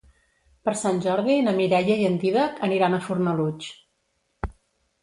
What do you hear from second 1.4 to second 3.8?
na Mireia i en Dídac aniran a Fornalutx.